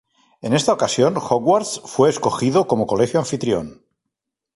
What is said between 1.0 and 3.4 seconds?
Hogwarts fue escogido como Colegio